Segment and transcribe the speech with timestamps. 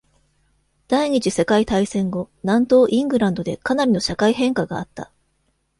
[0.87, 5.11] 第二次世界大戦後、南東イングランドでかなりの社会変化があった。